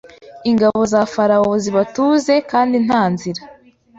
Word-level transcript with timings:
ingabo 0.49 0.79
za 0.91 1.01
Farawo 1.13 1.51
zibatuze 1.63 2.33
Kandi 2.51 2.75
nta 2.85 3.01
nzira 3.13 3.41